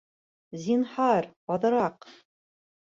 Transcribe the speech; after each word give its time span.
Зинһар, 0.63 1.29
аҙыраҡ 1.59 2.11